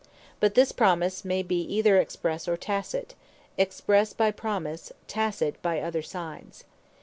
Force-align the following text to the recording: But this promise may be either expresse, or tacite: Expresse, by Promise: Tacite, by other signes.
But 0.39 0.55
this 0.55 0.71
promise 0.71 1.23
may 1.23 1.43
be 1.43 1.61
either 1.61 1.97
expresse, 1.99 2.47
or 2.47 2.57
tacite: 2.57 3.13
Expresse, 3.55 4.13
by 4.15 4.31
Promise: 4.31 4.91
Tacite, 5.07 5.61
by 5.61 5.79
other 5.79 6.01
signes. 6.01 6.63